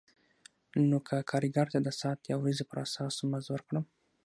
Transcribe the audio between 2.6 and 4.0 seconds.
پر اساس مزد ورکړم